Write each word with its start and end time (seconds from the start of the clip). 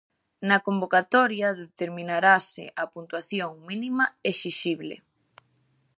Na 0.49 0.57
convocatoria 0.67 1.57
determinarase 1.63 2.63
a 2.81 2.83
puntuación 2.93 3.51
mínima 3.69 4.05
exixíbel. 4.31 4.91